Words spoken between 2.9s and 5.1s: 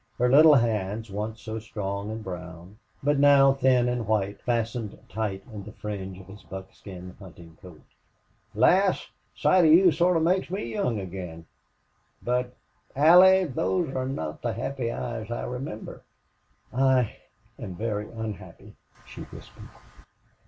but now thin and white, fastened